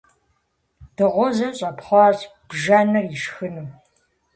Дыгъужьыр 0.95 1.51
щӀэпхъуащ, 1.57 2.19
бжэныр 2.49 3.05
ишхыну. 3.15 3.67